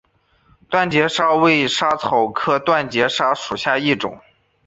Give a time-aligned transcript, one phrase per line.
[0.67, 4.19] 断节莎为莎草科断节莎属下的一个种。